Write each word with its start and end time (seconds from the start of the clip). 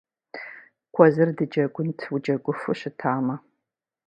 Куэзыр 0.93 1.29
дыджэгунт, 1.37 1.99
уджэгуфу 2.13 2.73
щытамэ. 2.79 3.35